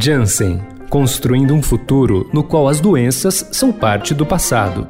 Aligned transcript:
Janssen 0.00 0.60
construindo 0.88 1.52
um 1.52 1.60
futuro 1.60 2.30
no 2.32 2.44
qual 2.44 2.68
as 2.68 2.80
doenças 2.80 3.48
são 3.50 3.72
parte 3.72 4.14
do 4.14 4.24
passado. 4.24 4.88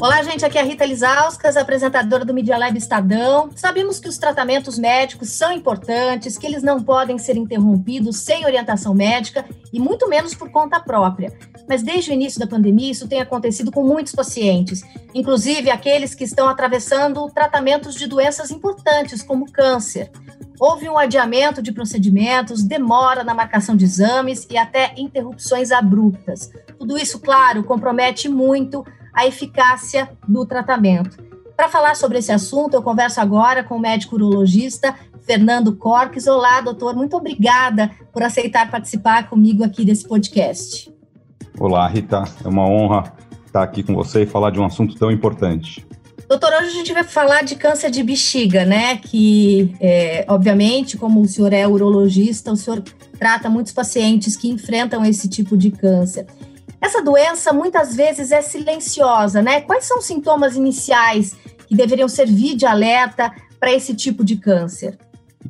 Olá, 0.00 0.22
gente. 0.22 0.44
Aqui 0.44 0.58
é 0.58 0.62
a 0.62 0.64
Rita 0.64 0.84
Lisauskas, 0.84 1.56
apresentadora 1.56 2.24
do 2.24 2.34
Media 2.34 2.58
Lab 2.58 2.76
Estadão. 2.76 3.50
Sabemos 3.54 4.00
que 4.00 4.08
os 4.08 4.18
tratamentos 4.18 4.78
médicos 4.78 5.28
são 5.28 5.52
importantes, 5.52 6.36
que 6.36 6.46
eles 6.46 6.62
não 6.62 6.82
podem 6.82 7.18
ser 7.18 7.36
interrompidos 7.36 8.16
sem 8.16 8.44
orientação 8.44 8.94
médica 8.94 9.44
e 9.72 9.78
muito 9.78 10.08
menos 10.08 10.34
por 10.34 10.50
conta 10.50 10.80
própria. 10.80 11.32
Mas 11.68 11.82
desde 11.82 12.10
o 12.10 12.14
início 12.14 12.40
da 12.40 12.46
pandemia, 12.46 12.90
isso 12.90 13.06
tem 13.06 13.20
acontecido 13.20 13.70
com 13.70 13.84
muitos 13.84 14.14
pacientes, 14.14 14.82
inclusive 15.14 15.70
aqueles 15.70 16.14
que 16.14 16.24
estão 16.24 16.48
atravessando 16.48 17.30
tratamentos 17.30 17.94
de 17.94 18.06
doenças 18.06 18.50
importantes, 18.50 19.22
como 19.22 19.52
câncer. 19.52 20.10
Houve 20.60 20.90
um 20.90 20.98
adiamento 20.98 21.62
de 21.62 21.72
procedimentos, 21.72 22.62
demora 22.62 23.24
na 23.24 23.32
marcação 23.32 23.74
de 23.74 23.86
exames 23.86 24.46
e 24.50 24.58
até 24.58 24.92
interrupções 24.94 25.72
abruptas. 25.72 26.50
Tudo 26.78 26.98
isso, 26.98 27.18
claro, 27.18 27.64
compromete 27.64 28.28
muito 28.28 28.84
a 29.14 29.26
eficácia 29.26 30.10
do 30.28 30.44
tratamento. 30.44 31.16
Para 31.56 31.70
falar 31.70 31.96
sobre 31.96 32.18
esse 32.18 32.30
assunto, 32.30 32.74
eu 32.74 32.82
converso 32.82 33.22
agora 33.22 33.64
com 33.64 33.76
o 33.76 33.80
médico 33.80 34.16
urologista 34.16 34.94
Fernando 35.22 35.74
Corques. 35.74 36.26
Olá, 36.26 36.60
doutor, 36.60 36.94
muito 36.94 37.16
obrigada 37.16 37.90
por 38.12 38.22
aceitar 38.22 38.70
participar 38.70 39.30
comigo 39.30 39.64
aqui 39.64 39.82
desse 39.82 40.06
podcast. 40.06 40.92
Olá, 41.58 41.88
Rita, 41.88 42.24
é 42.44 42.48
uma 42.48 42.66
honra 42.66 43.14
estar 43.46 43.62
aqui 43.62 43.82
com 43.82 43.94
você 43.94 44.24
e 44.24 44.26
falar 44.26 44.50
de 44.50 44.60
um 44.60 44.64
assunto 44.66 44.94
tão 44.94 45.10
importante. 45.10 45.88
Doutor, 46.30 46.50
hoje 46.60 46.68
a 46.68 46.70
gente 46.70 46.92
vai 46.92 47.02
falar 47.02 47.42
de 47.42 47.56
câncer 47.56 47.90
de 47.90 48.04
bexiga, 48.04 48.64
né? 48.64 48.98
Que, 48.98 49.74
é, 49.80 50.24
obviamente, 50.28 50.96
como 50.96 51.20
o 51.20 51.26
senhor 51.26 51.52
é 51.52 51.66
urologista, 51.66 52.52
o 52.52 52.56
senhor 52.56 52.84
trata 53.18 53.50
muitos 53.50 53.72
pacientes 53.72 54.36
que 54.36 54.48
enfrentam 54.48 55.04
esse 55.04 55.28
tipo 55.28 55.56
de 55.56 55.72
câncer. 55.72 56.28
Essa 56.80 57.02
doença 57.02 57.52
muitas 57.52 57.96
vezes 57.96 58.30
é 58.30 58.40
silenciosa, 58.42 59.42
né? 59.42 59.62
Quais 59.62 59.86
são 59.86 59.98
os 59.98 60.04
sintomas 60.04 60.54
iniciais 60.54 61.36
que 61.66 61.74
deveriam 61.74 62.08
servir 62.08 62.54
de 62.54 62.64
alerta 62.64 63.32
para 63.58 63.72
esse 63.72 63.92
tipo 63.92 64.24
de 64.24 64.36
câncer? 64.36 64.96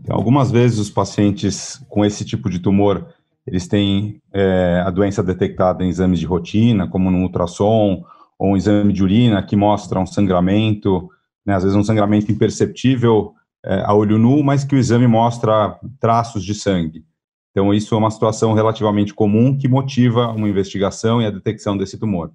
Algumas 0.08 0.50
vezes 0.50 0.78
os 0.78 0.88
pacientes 0.88 1.78
com 1.90 2.06
esse 2.06 2.24
tipo 2.24 2.48
de 2.48 2.58
tumor, 2.58 3.06
eles 3.46 3.68
têm 3.68 4.18
é, 4.32 4.82
a 4.82 4.88
doença 4.88 5.22
detectada 5.22 5.84
em 5.84 5.90
exames 5.90 6.18
de 6.18 6.24
rotina, 6.24 6.88
como 6.88 7.10
no 7.10 7.18
ultrassom 7.18 8.02
ou 8.40 8.52
um 8.52 8.56
exame 8.56 8.90
de 8.90 9.02
urina 9.02 9.42
que 9.42 9.54
mostra 9.54 10.00
um 10.00 10.06
sangramento, 10.06 11.10
né, 11.44 11.54
às 11.54 11.62
vezes 11.62 11.76
um 11.76 11.84
sangramento 11.84 12.32
imperceptível 12.32 13.34
é, 13.62 13.82
a 13.84 13.92
olho 13.92 14.16
nu, 14.16 14.42
mas 14.42 14.64
que 14.64 14.74
o 14.74 14.78
exame 14.78 15.06
mostra 15.06 15.78
traços 16.00 16.42
de 16.42 16.54
sangue. 16.54 17.04
Então, 17.50 17.74
isso 17.74 17.94
é 17.94 17.98
uma 17.98 18.10
situação 18.10 18.54
relativamente 18.54 19.12
comum 19.12 19.58
que 19.58 19.68
motiva 19.68 20.30
uma 20.30 20.48
investigação 20.48 21.20
e 21.20 21.26
a 21.26 21.30
detecção 21.30 21.76
desse 21.76 21.98
tumor. 21.98 22.32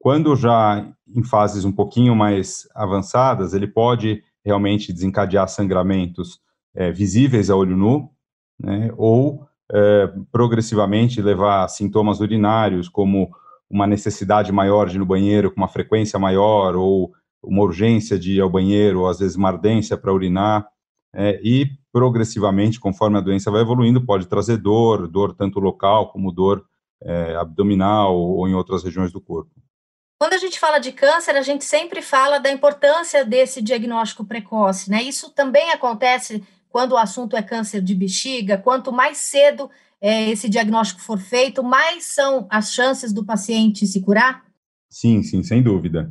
Quando 0.00 0.34
já 0.34 0.84
em 1.14 1.22
fases 1.22 1.64
um 1.64 1.70
pouquinho 1.70 2.16
mais 2.16 2.66
avançadas, 2.74 3.54
ele 3.54 3.68
pode 3.68 4.24
realmente 4.44 4.92
desencadear 4.92 5.48
sangramentos 5.48 6.40
é, 6.74 6.90
visíveis 6.90 7.48
a 7.48 7.54
olho 7.54 7.76
nu, 7.76 8.10
né, 8.58 8.90
ou 8.96 9.46
é, 9.72 10.12
progressivamente 10.32 11.22
levar 11.22 11.62
a 11.62 11.68
sintomas 11.68 12.18
urinários, 12.18 12.88
como 12.88 13.30
uma 13.72 13.86
necessidade 13.86 14.52
maior 14.52 14.86
de 14.86 14.96
ir 14.96 14.98
no 14.98 15.06
banheiro 15.06 15.50
com 15.50 15.56
uma 15.56 15.68
frequência 15.68 16.18
maior, 16.18 16.76
ou 16.76 17.10
uma 17.42 17.62
urgência 17.62 18.18
de 18.18 18.34
ir 18.34 18.40
ao 18.40 18.50
banheiro, 18.50 19.00
ou 19.00 19.08
às 19.08 19.18
vezes 19.18 19.34
uma 19.34 19.48
ardência 19.48 19.96
para 19.96 20.12
urinar, 20.12 20.68
é, 21.14 21.40
e 21.42 21.66
progressivamente, 21.90 22.78
conforme 22.78 23.16
a 23.16 23.20
doença 23.22 23.50
vai 23.50 23.62
evoluindo, 23.62 24.04
pode 24.04 24.26
trazer 24.26 24.58
dor, 24.58 25.08
dor 25.08 25.34
tanto 25.34 25.58
local 25.58 26.12
como 26.12 26.30
dor 26.30 26.64
é, 27.02 27.34
abdominal 27.34 28.14
ou 28.14 28.46
em 28.46 28.54
outras 28.54 28.84
regiões 28.84 29.10
do 29.10 29.20
corpo. 29.20 29.50
Quando 30.20 30.34
a 30.34 30.38
gente 30.38 30.60
fala 30.60 30.78
de 30.78 30.92
câncer, 30.92 31.34
a 31.34 31.42
gente 31.42 31.64
sempre 31.64 32.00
fala 32.00 32.38
da 32.38 32.50
importância 32.50 33.24
desse 33.24 33.60
diagnóstico 33.60 34.24
precoce, 34.24 34.88
né? 34.88 35.02
Isso 35.02 35.30
também 35.30 35.70
acontece 35.72 36.44
quando 36.68 36.92
o 36.92 36.96
assunto 36.96 37.36
é 37.36 37.42
câncer 37.42 37.82
de 37.82 37.94
bexiga. 37.94 38.56
Quanto 38.56 38.92
mais 38.92 39.18
cedo 39.18 39.68
é, 40.02 40.28
esse 40.30 40.48
diagnóstico 40.48 41.00
for 41.00 41.18
feito, 41.18 41.62
mais 41.62 42.04
são 42.04 42.48
as 42.50 42.72
chances 42.72 43.12
do 43.12 43.24
paciente 43.24 43.86
se 43.86 44.00
curar? 44.00 44.42
Sim, 44.90 45.22
sim, 45.22 45.44
sem 45.44 45.62
dúvida. 45.62 46.10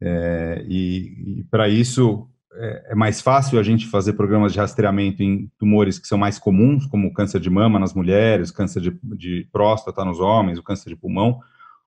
É, 0.00 0.64
e, 0.68 1.38
e 1.38 1.44
para 1.44 1.68
isso, 1.68 2.28
é, 2.54 2.88
é 2.90 2.94
mais 2.96 3.20
fácil 3.20 3.58
a 3.58 3.62
gente 3.62 3.86
fazer 3.86 4.14
programas 4.14 4.52
de 4.52 4.58
rastreamento 4.58 5.22
em 5.22 5.48
tumores 5.56 6.00
que 6.00 6.08
são 6.08 6.18
mais 6.18 6.36
comuns, 6.36 6.84
como 6.86 7.12
câncer 7.12 7.38
de 7.38 7.48
mama 7.48 7.78
nas 7.78 7.94
mulheres, 7.94 8.50
câncer 8.50 8.80
de, 8.80 8.98
de 9.16 9.48
próstata 9.52 10.04
nos 10.04 10.18
homens, 10.18 10.58
o 10.58 10.62
câncer 10.62 10.88
de 10.88 10.96
pulmão. 10.96 11.38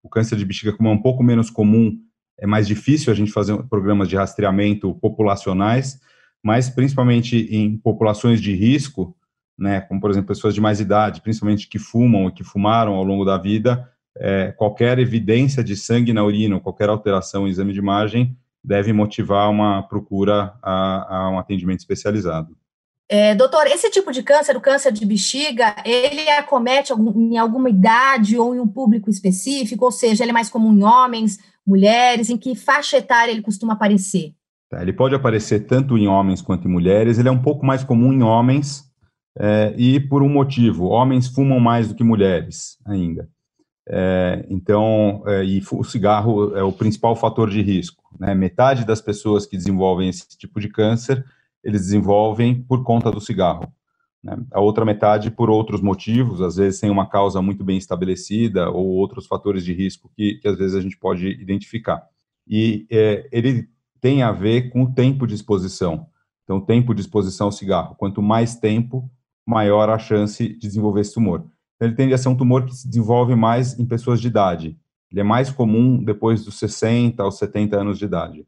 O 0.01 0.09
câncer 0.09 0.37
de 0.37 0.45
bexiga, 0.45 0.73
como 0.73 0.89
é 0.89 0.93
um 0.93 1.01
pouco 1.01 1.21
menos 1.21 1.49
comum, 1.49 1.99
é 2.39 2.47
mais 2.47 2.65
difícil 2.65 3.11
a 3.11 3.15
gente 3.15 3.31
fazer 3.31 3.55
programas 3.63 4.07
de 4.07 4.15
rastreamento 4.15 4.95
populacionais, 4.95 5.99
mas 6.41 6.69
principalmente 6.69 7.37
em 7.51 7.77
populações 7.77 8.41
de 8.41 8.55
risco, 8.55 9.15
né, 9.57 9.81
como 9.81 9.99
por 9.99 10.09
exemplo 10.09 10.27
pessoas 10.27 10.53
de 10.53 10.61
mais 10.61 10.79
idade, 10.79 11.21
principalmente 11.21 11.67
que 11.67 11.79
fumam 11.79 12.25
ou 12.25 12.31
que 12.31 12.43
fumaram 12.43 12.93
ao 12.93 13.03
longo 13.03 13.25
da 13.25 13.37
vida, 13.37 13.89
é, 14.17 14.51
qualquer 14.51 14.99
evidência 14.99 15.63
de 15.63 15.75
sangue 15.75 16.13
na 16.13 16.23
urina, 16.23 16.55
ou 16.55 16.61
qualquer 16.61 16.89
alteração 16.89 17.47
em 17.47 17.51
exame 17.51 17.73
de 17.73 17.79
imagem 17.79 18.35
deve 18.63 18.93
motivar 18.93 19.49
uma 19.49 19.81
procura 19.83 20.53
a, 20.61 21.17
a 21.17 21.29
um 21.29 21.39
atendimento 21.39 21.79
especializado. 21.79 22.55
É, 23.09 23.35
doutor, 23.35 23.67
esse 23.67 23.89
tipo 23.89 24.09
de 24.11 24.23
câncer, 24.23 24.55
o 24.55 24.61
câncer 24.61 24.91
de 24.91 25.05
bexiga, 25.05 25.75
ele 25.83 26.29
acomete 26.29 26.93
em 26.93 27.37
alguma 27.37 27.69
idade 27.69 28.37
ou 28.37 28.55
em 28.55 28.59
um 28.59 28.67
público 28.67 29.09
específico? 29.09 29.83
Ou 29.83 29.91
seja, 29.91 30.23
ele 30.23 30.29
é 30.29 30.33
mais 30.33 30.49
comum 30.49 30.71
em 30.71 30.83
homens, 30.83 31.37
mulheres? 31.67 32.29
Em 32.29 32.37
que 32.37 32.55
faixa 32.55 32.97
etária 32.97 33.31
ele 33.31 33.41
costuma 33.41 33.73
aparecer? 33.73 34.33
Tá, 34.69 34.81
ele 34.81 34.93
pode 34.93 35.13
aparecer 35.13 35.67
tanto 35.67 35.97
em 35.97 36.07
homens 36.07 36.41
quanto 36.41 36.69
em 36.69 36.71
mulheres. 36.71 37.19
Ele 37.19 37.27
é 37.27 37.31
um 37.31 37.41
pouco 37.41 37.65
mais 37.65 37.83
comum 37.83 38.13
em 38.13 38.23
homens 38.23 38.89
é, 39.37 39.73
e 39.77 39.99
por 39.99 40.21
um 40.21 40.29
motivo: 40.29 40.85
homens 40.85 41.27
fumam 41.27 41.59
mais 41.59 41.87
do 41.87 41.95
que 41.95 42.03
mulheres 42.03 42.77
ainda. 42.85 43.29
É, 43.87 44.45
então, 44.49 45.23
é, 45.25 45.43
e 45.43 45.61
o 45.71 45.83
cigarro 45.83 46.55
é 46.55 46.63
o 46.63 46.71
principal 46.71 47.15
fator 47.15 47.49
de 47.49 47.61
risco. 47.61 48.03
Né? 48.19 48.33
Metade 48.35 48.85
das 48.85 49.01
pessoas 49.01 49.45
que 49.45 49.57
desenvolvem 49.57 50.07
esse 50.07 50.27
tipo 50.37 50.59
de 50.59 50.69
câncer, 50.69 51.25
eles 51.63 51.81
desenvolvem 51.81 52.61
por 52.61 52.83
conta 52.83 53.11
do 53.11 53.19
cigarro. 53.19 53.71
Né? 54.23 54.37
A 54.51 54.61
outra 54.61 54.85
metade 54.85 55.31
por 55.31 55.49
outros 55.49 55.81
motivos, 55.81 56.41
às 56.41 56.55
vezes 56.55 56.79
sem 56.79 56.89
uma 56.89 57.07
causa 57.07 57.41
muito 57.41 57.63
bem 57.63 57.77
estabelecida 57.77 58.69
ou 58.69 58.85
outros 58.87 59.25
fatores 59.25 59.63
de 59.65 59.73
risco 59.73 60.11
que, 60.15 60.35
que 60.35 60.47
às 60.47 60.57
vezes 60.57 60.75
a 60.75 60.81
gente 60.81 60.97
pode 60.97 61.27
identificar. 61.27 62.03
E 62.47 62.85
é, 62.91 63.27
ele 63.31 63.67
tem 63.99 64.23
a 64.23 64.31
ver 64.31 64.69
com 64.69 64.83
o 64.83 64.93
tempo 64.93 65.25
de 65.25 65.35
exposição. 65.35 66.07
Então, 66.43 66.59
tempo 66.59 66.93
de 66.93 67.01
exposição 67.01 67.47
ao 67.47 67.51
cigarro. 67.51 67.95
Quanto 67.95 68.21
mais 68.21 68.55
tempo, 68.55 69.09
maior 69.47 69.89
a 69.89 69.99
chance 69.99 70.47
de 70.47 70.57
desenvolver 70.59 71.01
esse 71.01 71.13
tumor. 71.13 71.45
Então, 71.75 71.87
ele 71.87 71.95
tende 71.95 72.13
a 72.13 72.17
ser 72.17 72.29
um 72.29 72.37
tumor 72.37 72.65
que 72.65 72.75
se 72.75 72.87
desenvolve 72.87 73.35
mais 73.35 73.77
em 73.79 73.85
pessoas 73.85 74.21
de 74.21 74.27
idade. 74.27 74.77
Ele 75.11 75.21
é 75.21 75.23
mais 75.23 75.49
comum 75.49 76.01
depois 76.03 76.45
dos 76.45 76.57
60 76.59 77.21
aos 77.21 77.37
70 77.37 77.75
anos 77.77 77.97
de 77.97 78.05
idade. 78.05 78.45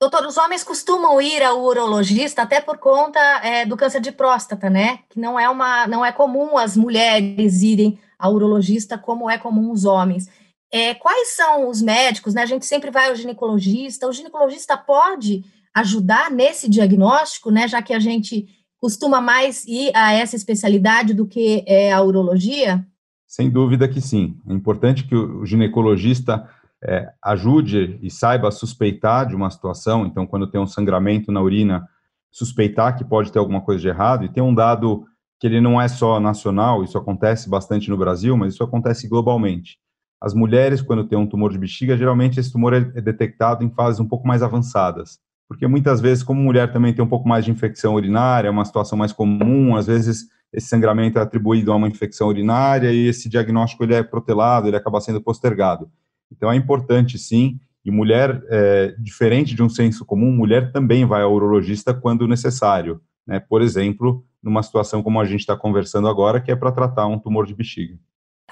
Doutor, 0.00 0.26
os 0.26 0.36
homens 0.36 0.64
costumam 0.64 1.22
ir 1.22 1.44
ao 1.44 1.62
urologista 1.62 2.42
até 2.42 2.60
por 2.60 2.76
conta 2.76 3.20
é, 3.44 3.64
do 3.64 3.76
câncer 3.76 4.00
de 4.00 4.10
próstata, 4.10 4.68
né? 4.68 4.98
Que 5.08 5.20
não 5.20 5.38
é 5.38 5.48
uma, 5.48 5.86
não 5.86 6.04
é 6.04 6.10
comum 6.10 6.58
as 6.58 6.76
mulheres 6.76 7.62
irem 7.62 7.98
ao 8.18 8.34
urologista 8.34 8.98
como 8.98 9.30
é 9.30 9.38
comum 9.38 9.70
os 9.70 9.84
homens. 9.84 10.28
É, 10.72 10.92
quais 10.92 11.36
são 11.36 11.68
os 11.68 11.80
médicos, 11.80 12.34
né? 12.34 12.42
A 12.42 12.46
gente 12.46 12.66
sempre 12.66 12.90
vai 12.90 13.10
ao 13.10 13.14
ginecologista. 13.14 14.08
O 14.08 14.12
ginecologista 14.12 14.76
pode 14.76 15.44
ajudar 15.72 16.32
nesse 16.32 16.68
diagnóstico, 16.68 17.52
né? 17.52 17.68
Já 17.68 17.80
que 17.80 17.94
a 17.94 18.00
gente 18.00 18.48
costuma 18.82 19.20
mais 19.20 19.64
ir 19.64 19.92
a 19.94 20.12
essa 20.12 20.34
especialidade 20.34 21.14
do 21.14 21.24
que 21.24 21.64
é, 21.68 21.92
a 21.92 22.02
urologia? 22.02 22.84
Sem 23.28 23.48
dúvida 23.48 23.86
que 23.86 24.00
sim. 24.00 24.36
É 24.48 24.52
importante 24.52 25.04
que 25.04 25.14
o 25.14 25.46
ginecologista 25.46 26.50
é, 26.82 27.08
ajude 27.22 27.96
e 28.02 28.10
saiba 28.10 28.50
suspeitar 28.50 29.28
de 29.28 29.36
uma 29.36 29.48
situação. 29.50 30.04
Então, 30.04 30.26
quando 30.26 30.48
tem 30.48 30.60
um 30.60 30.66
sangramento 30.66 31.30
na 31.30 31.40
urina, 31.40 31.88
suspeitar 32.28 32.98
que 32.98 33.04
pode 33.04 33.30
ter 33.30 33.38
alguma 33.38 33.60
coisa 33.60 33.80
de 33.80 33.86
errado. 33.86 34.24
E 34.24 34.28
tem 34.28 34.42
um 34.42 34.52
dado 34.52 35.06
que 35.38 35.46
ele 35.46 35.60
não 35.60 35.80
é 35.80 35.86
só 35.86 36.18
nacional, 36.18 36.82
isso 36.82 36.98
acontece 36.98 37.48
bastante 37.48 37.88
no 37.88 37.96
Brasil, 37.96 38.36
mas 38.36 38.54
isso 38.54 38.64
acontece 38.64 39.06
globalmente. 39.06 39.78
As 40.20 40.34
mulheres, 40.34 40.82
quando 40.82 41.06
têm 41.06 41.18
um 41.18 41.26
tumor 41.26 41.52
de 41.52 41.58
bexiga, 41.58 41.96
geralmente 41.96 42.40
esse 42.40 42.50
tumor 42.50 42.74
é, 42.74 42.78
é 42.78 43.00
detectado 43.00 43.64
em 43.64 43.70
fases 43.70 44.00
um 44.00 44.08
pouco 44.08 44.26
mais 44.26 44.42
avançadas 44.42 45.20
porque 45.52 45.66
muitas 45.66 46.00
vezes, 46.00 46.24
como 46.24 46.40
mulher 46.40 46.72
também 46.72 46.94
tem 46.94 47.04
um 47.04 47.08
pouco 47.08 47.28
mais 47.28 47.44
de 47.44 47.50
infecção 47.50 47.92
urinária, 47.94 48.48
é 48.48 48.50
uma 48.50 48.64
situação 48.64 48.96
mais 48.96 49.12
comum, 49.12 49.76
às 49.76 49.86
vezes 49.86 50.28
esse 50.50 50.66
sangramento 50.66 51.18
é 51.18 51.22
atribuído 51.22 51.70
a 51.70 51.76
uma 51.76 51.88
infecção 51.88 52.28
urinária 52.28 52.90
e 52.90 53.06
esse 53.06 53.28
diagnóstico 53.28 53.84
ele 53.84 53.92
é 53.92 54.02
protelado, 54.02 54.66
ele 54.66 54.76
acaba 54.76 54.98
sendo 54.98 55.20
postergado. 55.20 55.90
Então 56.34 56.50
é 56.50 56.56
importante 56.56 57.18
sim, 57.18 57.60
e 57.84 57.90
mulher, 57.90 58.42
é, 58.48 58.94
diferente 58.98 59.54
de 59.54 59.62
um 59.62 59.68
senso 59.68 60.06
comum, 60.06 60.32
mulher 60.32 60.72
também 60.72 61.04
vai 61.04 61.20
ao 61.20 61.34
urologista 61.34 61.92
quando 61.92 62.26
necessário, 62.26 63.02
né? 63.26 63.38
Por 63.38 63.60
exemplo, 63.60 64.24
numa 64.42 64.62
situação 64.62 65.02
como 65.02 65.20
a 65.20 65.26
gente 65.26 65.40
está 65.40 65.54
conversando 65.54 66.08
agora, 66.08 66.40
que 66.40 66.50
é 66.50 66.56
para 66.56 66.72
tratar 66.72 67.06
um 67.06 67.18
tumor 67.18 67.44
de 67.44 67.54
bexiga. 67.54 67.98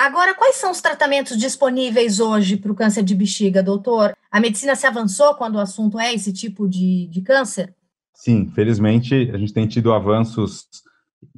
Agora, 0.00 0.35
quais 0.35 0.56
são 0.56 0.70
os 0.70 0.81
tratamentos 0.81 1.37
disponíveis 1.37 2.20
hoje 2.20 2.56
para 2.56 2.73
o 2.73 2.75
câncer 2.75 3.02
de 3.02 3.14
bexiga, 3.14 3.62
doutor? 3.62 4.17
A 4.31 4.41
medicina 4.41 4.75
se 4.75 4.87
avançou 4.87 5.35
quando 5.35 5.56
o 5.56 5.61
assunto 5.61 6.00
é 6.00 6.14
esse 6.14 6.32
tipo 6.32 6.67
de, 6.67 7.06
de 7.08 7.20
câncer? 7.20 7.75
Sim, 8.14 8.50
felizmente 8.55 9.31
a 9.31 9.37
gente 9.37 9.52
tem 9.52 9.67
tido 9.67 9.93
avanços 9.93 10.67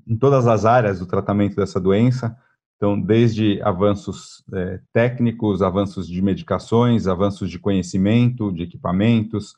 em 0.07 0.17
todas 0.17 0.47
as 0.47 0.65
áreas 0.65 1.01
do 1.01 1.07
tratamento 1.07 1.57
dessa 1.57 1.81
doença. 1.81 2.37
Então, 2.77 3.01
desde 3.01 3.61
avanços 3.63 4.45
é, 4.55 4.79
técnicos, 4.93 5.61
avanços 5.61 6.07
de 6.07 6.23
medicações, 6.23 7.09
avanços 7.09 7.51
de 7.51 7.59
conhecimento, 7.59 8.53
de 8.53 8.63
equipamentos. 8.63 9.57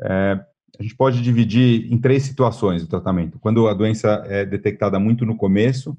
É, 0.00 0.44
a 0.76 0.82
gente 0.82 0.96
pode 0.96 1.22
dividir 1.22 1.86
em 1.92 1.98
três 1.98 2.24
situações 2.24 2.82
o 2.82 2.88
tratamento. 2.88 3.38
Quando 3.38 3.68
a 3.68 3.74
doença 3.74 4.24
é 4.26 4.44
detectada 4.44 4.98
muito 4.98 5.24
no 5.24 5.36
começo, 5.36 5.96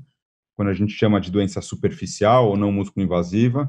quando 0.62 0.70
a 0.70 0.76
gente 0.76 0.94
chama 0.94 1.20
de 1.20 1.32
doença 1.32 1.60
superficial 1.60 2.50
ou 2.50 2.56
não 2.56 2.72
músculo 2.72 3.04
invasiva. 3.04 3.68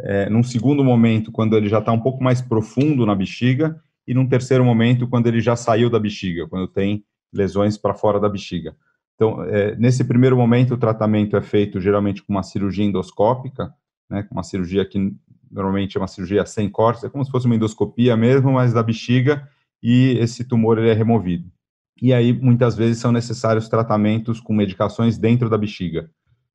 É, 0.00 0.28
num 0.28 0.42
segundo 0.42 0.82
momento, 0.82 1.30
quando 1.30 1.56
ele 1.56 1.68
já 1.68 1.78
está 1.78 1.92
um 1.92 2.00
pouco 2.00 2.20
mais 2.20 2.42
profundo 2.42 3.06
na 3.06 3.14
bexiga. 3.14 3.80
E 4.08 4.12
num 4.12 4.28
terceiro 4.28 4.64
momento, 4.64 5.06
quando 5.06 5.28
ele 5.28 5.40
já 5.40 5.54
saiu 5.54 5.88
da 5.88 6.00
bexiga, 6.00 6.48
quando 6.48 6.66
tem 6.66 7.04
lesões 7.32 7.78
para 7.78 7.94
fora 7.94 8.18
da 8.18 8.28
bexiga. 8.28 8.74
Então, 9.14 9.44
é, 9.44 9.76
nesse 9.76 10.02
primeiro 10.02 10.36
momento, 10.36 10.74
o 10.74 10.76
tratamento 10.76 11.36
é 11.36 11.42
feito 11.42 11.80
geralmente 11.80 12.20
com 12.24 12.32
uma 12.32 12.42
cirurgia 12.42 12.84
endoscópica, 12.84 13.72
né, 14.10 14.26
uma 14.32 14.42
cirurgia 14.42 14.84
que 14.84 15.14
normalmente 15.48 15.96
é 15.96 16.00
uma 16.00 16.08
cirurgia 16.08 16.44
sem 16.44 16.68
cortes, 16.68 17.04
é 17.04 17.08
como 17.08 17.24
se 17.24 17.30
fosse 17.30 17.46
uma 17.46 17.54
endoscopia 17.54 18.16
mesmo, 18.16 18.50
mas 18.50 18.72
da 18.72 18.82
bexiga, 18.82 19.48
e 19.80 20.18
esse 20.18 20.42
tumor 20.42 20.76
ele 20.76 20.90
é 20.90 20.92
removido. 20.92 21.48
E 22.02 22.12
aí, 22.12 22.32
muitas 22.32 22.74
vezes, 22.74 22.98
são 22.98 23.12
necessários 23.12 23.68
tratamentos 23.68 24.40
com 24.40 24.52
medicações 24.52 25.16
dentro 25.16 25.48
da 25.48 25.56
bexiga. 25.56 26.10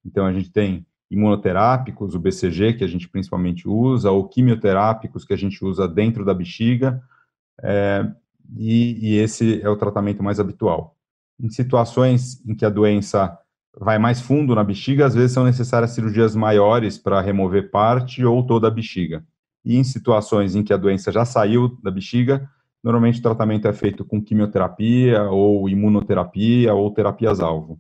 Então, 0.08 0.26
a 0.26 0.32
gente 0.32 0.50
tem 0.50 0.86
imunoterápicos, 1.12 2.16
o 2.16 2.20
BCG, 2.20 2.74
que 2.74 2.84
a 2.84 2.88
gente 2.88 3.10
principalmente 3.10 3.68
usa, 3.68 4.10
ou 4.10 4.28
quimioterápicos, 4.28 5.26
que 5.26 5.34
a 5.34 5.38
gente 5.38 5.64
usa 5.64 5.88
dentro 5.88 6.24
da 6.24 6.34
bexiga, 6.34 7.02
é, 7.62 8.10
e, 8.56 9.10
e, 9.10 9.18
esse 9.18 9.62
é 9.62 9.70
o 9.70 9.76
tratamento 9.76 10.24
mais 10.24 10.40
habitual. 10.40 10.96
Em 11.40 11.50
situações 11.50 12.42
em 12.48 12.56
que 12.56 12.66
a 12.66 12.70
doença 12.70 13.38
vai 13.80 14.00
mais 14.00 14.22
fundo 14.22 14.56
na 14.56 14.64
bexiga, 14.64 15.06
às 15.06 15.14
vezes 15.14 15.34
são 15.34 15.44
necessárias 15.44 15.92
cirurgias 15.92 16.36
maiores 16.36 16.98
para 16.98 17.22
remover 17.22 17.70
parte 17.70 18.24
ou 18.24 18.46
toda 18.46 18.68
a 18.68 18.72
bexiga. 18.72 19.24
E 19.66 19.76
em 19.76 19.84
situações 19.84 20.56
em 20.56 20.64
que 20.64 20.74
a 20.74 20.78
doença 20.78 21.12
já 21.12 21.26
saiu 21.26 21.78
da 21.84 21.92
bexiga, 21.92 22.50
normalmente 22.84 23.20
o 23.20 23.22
tratamento 23.22 23.68
é 23.68 23.74
feito 23.74 24.06
com 24.06 24.24
quimioterapia 24.24 25.24
ou 25.30 25.68
imunoterapia 25.68 26.74
ou 26.74 26.90
terapias-alvo. 26.92 27.80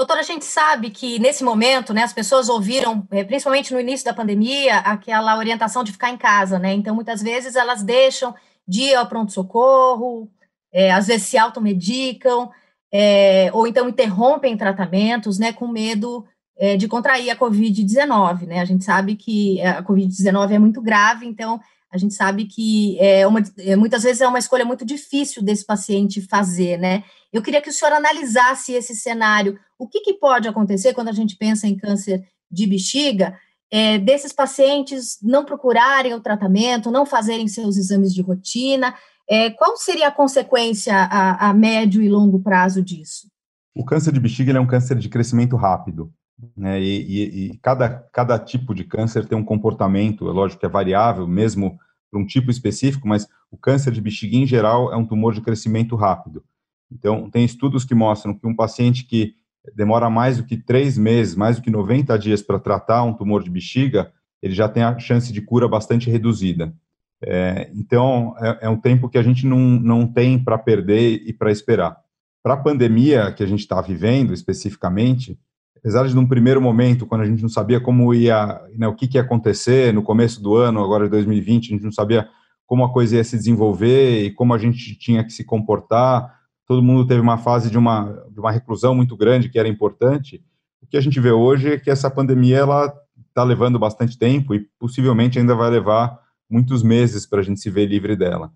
Doutora, 0.00 0.20
a 0.20 0.22
gente 0.22 0.46
sabe 0.46 0.88
que 0.88 1.18
nesse 1.18 1.44
momento, 1.44 1.92
né, 1.92 2.02
as 2.02 2.12
pessoas 2.14 2.48
ouviram, 2.48 3.06
é, 3.10 3.22
principalmente 3.22 3.70
no 3.70 3.78
início 3.78 4.02
da 4.02 4.14
pandemia, 4.14 4.78
aquela 4.78 5.36
orientação 5.36 5.84
de 5.84 5.92
ficar 5.92 6.08
em 6.08 6.16
casa, 6.16 6.58
né? 6.58 6.72
Então, 6.72 6.94
muitas 6.94 7.20
vezes 7.20 7.54
elas 7.54 7.82
deixam 7.82 8.34
de 8.66 8.80
ir 8.80 8.94
ao 8.94 9.06
pronto-socorro, 9.06 10.26
é, 10.72 10.90
às 10.90 11.08
vezes 11.08 11.26
se 11.26 11.36
automedicam, 11.36 12.50
é, 12.90 13.50
ou 13.52 13.66
então 13.66 13.90
interrompem 13.90 14.56
tratamentos, 14.56 15.38
né, 15.38 15.52
com 15.52 15.68
medo 15.68 16.24
é, 16.56 16.78
de 16.78 16.88
contrair 16.88 17.28
a 17.28 17.36
Covid-19, 17.36 18.46
né? 18.46 18.60
A 18.60 18.64
gente 18.64 18.82
sabe 18.86 19.16
que 19.16 19.60
a 19.60 19.82
Covid-19 19.82 20.50
é 20.50 20.58
muito 20.58 20.80
grave, 20.80 21.26
então 21.26 21.60
a 21.92 21.98
gente 21.98 22.14
sabe 22.14 22.44
que 22.44 22.96
é 23.00 23.26
uma, 23.26 23.42
é, 23.58 23.74
muitas 23.74 24.04
vezes 24.04 24.20
é 24.20 24.28
uma 24.28 24.38
escolha 24.38 24.64
muito 24.64 24.84
difícil 24.84 25.42
desse 25.42 25.64
paciente 25.64 26.20
fazer, 26.20 26.78
né? 26.78 27.02
Eu 27.32 27.42
queria 27.42 27.60
que 27.60 27.68
o 27.68 27.72
senhor 27.72 27.92
analisasse 27.92 28.72
esse 28.72 28.94
cenário. 28.94 29.58
O 29.78 29.88
que, 29.88 30.00
que 30.00 30.14
pode 30.14 30.46
acontecer 30.46 30.94
quando 30.94 31.08
a 31.08 31.12
gente 31.12 31.36
pensa 31.36 31.66
em 31.66 31.76
câncer 31.76 32.22
de 32.50 32.66
bexiga, 32.66 33.36
é, 33.70 33.98
desses 33.98 34.32
pacientes 34.32 35.18
não 35.22 35.44
procurarem 35.44 36.14
o 36.14 36.20
tratamento, 36.20 36.90
não 36.90 37.04
fazerem 37.04 37.48
seus 37.48 37.76
exames 37.76 38.14
de 38.14 38.22
rotina? 38.22 38.94
É, 39.28 39.50
qual 39.50 39.76
seria 39.76 40.08
a 40.08 40.12
consequência 40.12 40.94
a, 40.94 41.50
a, 41.50 41.54
médio 41.54 42.02
e 42.02 42.08
longo 42.08 42.40
prazo 42.40 42.82
disso? 42.82 43.28
O 43.74 43.84
câncer 43.84 44.12
de 44.12 44.20
bexiga 44.20 44.52
é 44.52 44.60
um 44.60 44.66
câncer 44.66 44.96
de 44.98 45.08
crescimento 45.08 45.56
rápido. 45.56 46.12
Né, 46.56 46.80
e, 46.80 47.02
e, 47.02 47.46
e 47.46 47.58
cada, 47.58 47.88
cada 48.12 48.38
tipo 48.38 48.74
de 48.74 48.84
câncer 48.84 49.26
tem 49.26 49.36
um 49.36 49.44
comportamento, 49.44 50.28
é 50.28 50.32
lógico 50.32 50.60
que 50.60 50.66
é 50.66 50.68
variável, 50.68 51.26
mesmo 51.26 51.78
para 52.10 52.20
um 52.20 52.26
tipo 52.26 52.50
específico, 52.50 53.06
mas 53.06 53.28
o 53.50 53.56
câncer 53.56 53.92
de 53.92 54.00
bexiga, 54.00 54.36
em 54.36 54.46
geral, 54.46 54.92
é 54.92 54.96
um 54.96 55.06
tumor 55.06 55.34
de 55.34 55.40
crescimento 55.40 55.94
rápido. 55.96 56.42
Então, 56.90 57.30
tem 57.30 57.44
estudos 57.44 57.84
que 57.84 57.94
mostram 57.94 58.34
que 58.34 58.46
um 58.46 58.54
paciente 58.54 59.04
que 59.04 59.34
demora 59.76 60.10
mais 60.10 60.38
do 60.38 60.44
que 60.44 60.56
três 60.56 60.98
meses, 60.98 61.34
mais 61.34 61.56
do 61.56 61.62
que 61.62 61.70
90 61.70 62.18
dias 62.18 62.42
para 62.42 62.58
tratar 62.58 63.04
um 63.04 63.14
tumor 63.14 63.42
de 63.42 63.50
bexiga, 63.50 64.12
ele 64.42 64.54
já 64.54 64.68
tem 64.68 64.82
a 64.82 64.98
chance 64.98 65.32
de 65.32 65.40
cura 65.40 65.68
bastante 65.68 66.10
reduzida. 66.10 66.74
É, 67.22 67.70
então, 67.74 68.34
é, 68.38 68.60
é, 68.62 68.68
um 68.68 68.78
tempo 68.78 69.08
que 69.08 69.18
a 69.18 69.22
gente 69.22 69.46
não, 69.46 69.58
não 69.58 70.06
tem 70.06 70.42
para 70.42 70.56
perder 70.56 71.22
e 71.26 71.32
para 71.32 71.52
esperar. 71.52 71.98
Para 72.42 72.54
a 72.54 72.56
pandemia 72.56 73.30
que 73.32 73.42
a 73.42 73.46
gente 73.46 73.60
está 73.60 73.80
vivendo, 73.80 74.32
especificamente, 74.32 75.38
apesar 75.80 76.06
de 76.06 76.14
num 76.14 76.26
primeiro 76.26 76.60
momento, 76.60 77.06
quando 77.06 77.22
a 77.22 77.24
gente 77.24 77.42
não 77.42 77.48
sabia 77.48 77.80
como 77.80 78.14
ia, 78.14 78.60
né, 78.76 78.86
o 78.86 78.94
que, 78.94 79.08
que 79.08 79.16
ia 79.16 79.22
acontecer 79.22 79.92
no 79.92 80.02
começo 80.02 80.42
do 80.42 80.54
ano, 80.54 80.84
agora 80.84 81.04
de 81.04 81.10
2020, 81.10 81.66
a 81.66 81.70
gente 81.70 81.84
não 81.84 81.92
sabia 81.92 82.28
como 82.66 82.84
a 82.84 82.92
coisa 82.92 83.16
ia 83.16 83.24
se 83.24 83.36
desenvolver 83.36 84.24
e 84.24 84.30
como 84.30 84.54
a 84.54 84.58
gente 84.58 84.94
tinha 84.96 85.24
que 85.24 85.32
se 85.32 85.42
comportar, 85.42 86.38
todo 86.66 86.82
mundo 86.82 87.06
teve 87.06 87.20
uma 87.20 87.38
fase 87.38 87.70
de 87.70 87.76
uma, 87.76 88.24
de 88.30 88.38
uma 88.38 88.52
reclusão 88.52 88.94
muito 88.94 89.16
grande, 89.16 89.48
que 89.48 89.58
era 89.58 89.68
importante, 89.68 90.44
o 90.82 90.86
que 90.86 90.96
a 90.96 91.00
gente 91.00 91.18
vê 91.18 91.32
hoje 91.32 91.72
é 91.72 91.78
que 91.78 91.90
essa 91.90 92.10
pandemia, 92.10 92.58
ela 92.58 92.94
está 93.28 93.42
levando 93.42 93.78
bastante 93.78 94.18
tempo 94.18 94.54
e 94.54 94.60
possivelmente 94.78 95.38
ainda 95.38 95.54
vai 95.54 95.70
levar 95.70 96.20
muitos 96.48 96.82
meses 96.82 97.26
para 97.26 97.40
a 97.40 97.42
gente 97.42 97.60
se 97.60 97.70
ver 97.70 97.86
livre 97.86 98.16
dela. 98.16 98.52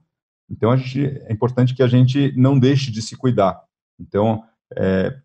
Então, 0.51 0.77
gente, 0.77 1.07
é 1.27 1.33
importante 1.33 1.75
que 1.75 1.83
a 1.83 1.87
gente 1.87 2.33
não 2.37 2.59
deixe 2.59 2.91
de 2.91 3.01
se 3.01 3.17
cuidar. 3.17 3.61
Então, 3.99 4.43
é, 4.77 5.17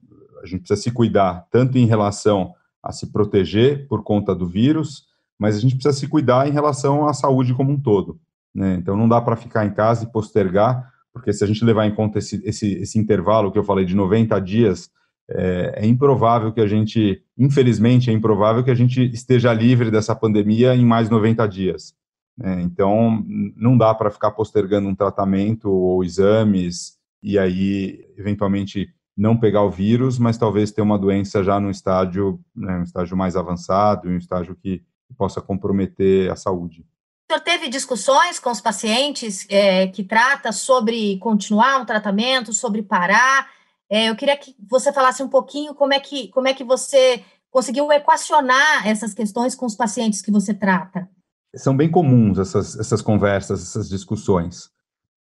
a 0.42 0.46
gente 0.46 0.60
precisa 0.60 0.82
se 0.82 0.92
cuidar 0.92 1.48
tanto 1.52 1.78
em 1.78 1.86
relação 1.86 2.54
a 2.82 2.92
se 2.92 3.12
proteger 3.12 3.88
por 3.88 4.04
conta 4.04 4.34
do 4.34 4.48
vírus, 4.48 5.06
mas 5.38 5.56
a 5.56 5.60
gente 5.60 5.76
precisa 5.76 5.98
se 5.98 6.08
cuidar 6.08 6.48
em 6.48 6.52
relação 6.52 7.08
à 7.08 7.14
saúde 7.14 7.54
como 7.54 7.72
um 7.72 7.80
todo. 7.80 8.20
Né? 8.54 8.76
Então 8.76 8.96
não 8.98 9.08
dá 9.08 9.22
para 9.22 9.36
ficar 9.36 9.66
em 9.66 9.74
casa 9.74 10.04
e 10.04 10.12
postergar, 10.12 10.92
porque 11.14 11.34
se 11.34 11.44
a 11.44 11.48
gente 11.48 11.64
levar 11.64 11.86
em 11.86 11.96
conta 11.96 12.20
esse, 12.20 12.42
esse, 12.46 12.74
esse 12.74 13.00
intervalo 13.00 13.52
que 13.52 13.58
eu 13.58 13.64
falei 13.64 13.86
de 13.86 13.96
90 13.96 14.40
dias, 14.40 14.90
é, 15.32 15.74
é, 15.84 15.86
improvável 15.86 16.52
que 16.52 16.62
a 16.62 16.68
gente, 16.68 17.22
infelizmente, 17.38 18.10
é 18.10 18.14
improvável 18.14 18.64
que 18.64 18.72
a 18.72 18.76
gente 18.76 19.02
esteja 19.12 19.54
livre 19.54 19.92
dessa 19.92 20.16
pandemia 20.16 20.76
em 20.76 20.86
mais 20.86 21.10
90 21.10 21.48
dias. 21.48 21.94
Né? 22.38 22.62
Então 22.64 23.24
não 23.56 23.78
dá 23.78 23.94
para 23.94 24.10
ficar 24.10 24.32
postergando 24.32 24.88
um 24.88 24.96
tratamento 24.96 25.70
ou 25.70 26.04
exames 26.04 26.98
e 27.22 27.38
aí 27.38 28.06
eventualmente 28.18 28.90
não 29.16 29.38
pegar 29.38 29.64
o 29.64 29.72
vírus, 29.72 30.18
mas 30.18 30.38
talvez 30.38 30.72
ter 30.72 30.82
uma 30.82 30.98
doença 30.98 31.44
já 31.44 31.60
no 31.60 31.70
estágio, 31.70 32.40
né, 32.56 32.78
um 32.78 32.84
estágio 32.84 33.18
mais 33.18 33.36
avançado, 33.36 34.08
um 34.08 34.18
estágio 34.18 34.56
que 34.56 34.84
possa 35.18 35.42
comprometer 35.42 36.32
a 36.32 36.36
saúde. 36.36 36.86
O 37.30 37.34
senhor 37.34 37.44
teve 37.44 37.68
discussões 37.68 38.40
com 38.40 38.50
os 38.50 38.62
pacientes 38.62 39.46
é, 39.50 39.88
que 39.88 40.04
trata 40.04 40.52
sobre 40.52 41.18
continuar 41.20 41.80
um 41.80 41.86
tratamento, 41.86 42.54
sobre 42.54 42.82
parar? 42.82 43.50
É, 43.90 44.10
eu 44.10 44.16
queria 44.16 44.38
que 44.38 44.56
você 44.70 44.94
falasse 44.94 45.22
um 45.22 45.30
pouquinho 45.30 45.76
como 45.76 45.94
é 45.94 46.00
que, 46.00 46.30
como 46.30 46.48
é 46.48 46.54
que 46.54 46.64
você 46.64 47.24
conseguiu 47.52 47.92
equacionar 47.92 48.88
essas 48.88 49.14
questões 49.14 49.56
com 49.56 49.66
os 49.66 49.76
pacientes 49.76 50.22
que 50.22 50.32
você 50.32 50.54
trata. 50.54 51.10
São 51.56 51.76
bem 51.76 51.90
comuns 51.90 52.38
essas, 52.38 52.78
essas 52.78 53.02
conversas, 53.02 53.62
essas 53.62 53.90
discussões. 53.90 54.70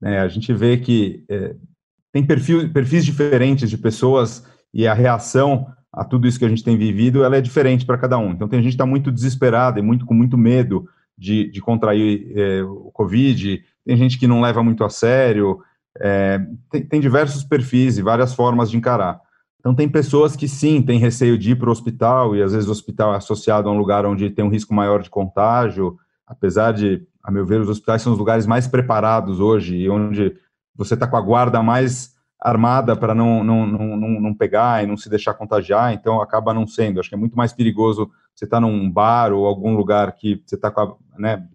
É, 0.03 0.19
a 0.19 0.27
gente 0.27 0.53
vê 0.53 0.77
que 0.77 1.25
é, 1.29 1.55
tem 2.11 2.25
perfil, 2.25 2.71
perfis 2.71 3.05
diferentes 3.05 3.69
de 3.69 3.77
pessoas 3.77 4.45
e 4.73 4.87
a 4.87 4.93
reação 4.93 5.67
a 5.91 6.03
tudo 6.03 6.27
isso 6.27 6.37
que 6.37 6.45
a 6.45 6.49
gente 6.49 6.63
tem 6.63 6.77
vivido, 6.77 7.23
ela 7.23 7.37
é 7.37 7.41
diferente 7.41 7.85
para 7.85 7.97
cada 7.97 8.17
um. 8.17 8.31
Então, 8.31 8.47
tem 8.47 8.59
gente 8.59 8.71
que 8.71 8.75
está 8.75 8.85
muito 8.85 9.11
desesperada 9.11 9.79
e 9.79 9.81
muito 9.81 10.05
com 10.05 10.13
muito 10.13 10.37
medo 10.37 10.87
de, 11.17 11.49
de 11.51 11.61
contrair 11.61 12.31
é, 12.35 12.63
o 12.63 12.91
Covid, 12.93 13.61
tem 13.85 13.97
gente 13.97 14.17
que 14.17 14.27
não 14.27 14.39
leva 14.39 14.63
muito 14.63 14.83
a 14.83 14.89
sério, 14.89 15.59
é, 15.99 16.39
tem, 16.71 16.85
tem, 16.85 17.01
diversos 17.01 17.43
perfis 17.43 17.97
e 17.97 18.03
várias 18.03 18.33
formas 18.33 18.69
de 18.69 18.77
encarar. 18.77 19.19
Então, 19.59 19.75
tem 19.75 19.89
pessoas 19.89 20.35
que 20.35 20.47
sim, 20.47 20.81
têm 20.81 20.99
receio 20.99 21.37
de 21.37 21.51
ir 21.51 21.55
para 21.55 21.67
o 21.67 21.71
hospital, 21.71 22.35
e 22.35 22.41
às 22.41 22.53
vezes 22.53 22.69
o 22.69 22.71
hospital 22.71 23.13
é 23.13 23.17
associado 23.17 23.67
a 23.67 23.71
um 23.71 23.77
lugar 23.77 24.05
onde 24.05 24.29
tem 24.29 24.45
um 24.45 24.49
risco 24.49 24.73
maior 24.73 25.01
de 25.01 25.09
contágio, 25.09 25.97
apesar 26.25 26.71
de, 26.71 27.01
a 27.23 27.31
meu 27.31 27.45
ver, 27.45 27.59
os 27.59 27.67
hospitais 27.67 28.01
são 28.01 28.13
os 28.13 28.19
lugares 28.19 28.45
mais 28.45 28.67
preparados 28.67 29.39
hoje, 29.39 29.75
e 29.75 29.89
onde 29.89 30.33
você 30.79 30.93
está 30.93 31.05
com 31.05 31.17
a 31.17 31.21
guarda 31.21 31.61
mais 31.61 32.15
armada 32.39 32.95
para 32.95 33.13
não, 33.13 33.43
não, 33.43 33.67
não, 33.67 34.21
não, 34.21 34.33
pegar 34.33 34.81
e 34.81 34.87
não 34.87 34.95
se 34.95 35.09
deixar 35.09 35.33
contagiar, 35.33 35.93
então 35.93 36.21
acaba 36.21 36.53
não 36.53 36.65
sendo. 36.65 37.01
Acho 37.01 37.09
que 37.09 37.15
é 37.15 37.17
muito 37.17 37.35
mais 37.35 37.51
perigoso 37.51 38.09
você 38.33 38.45
estar 38.45 38.57
tá 38.57 38.61
num 38.61 38.89
bar 38.89 39.33
ou 39.33 39.45
algum 39.45 39.75
lugar 39.75 40.13
que 40.13 40.41
você 40.45 40.55
está 40.55 40.71
com 40.71 40.79
a, 40.79 40.95
né, 41.19 41.45